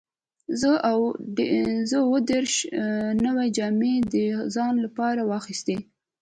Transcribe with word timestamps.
زه 1.89 1.99
اووه 2.03 2.19
دیرش 2.29 2.55
نوې 3.25 3.45
جامې 3.57 3.95
د 4.13 4.15
ځان 4.55 4.73
لپاره 4.85 5.21
واخیستې. 5.31 5.77